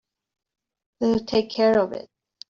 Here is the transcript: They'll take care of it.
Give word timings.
They'll 0.99 1.23
take 1.23 1.51
care 1.51 1.77
of 1.77 1.91
it. 1.93 2.09